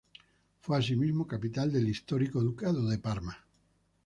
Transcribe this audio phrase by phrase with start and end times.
[0.61, 3.37] Fue asimismo, capital del histórico Ducado de Parma.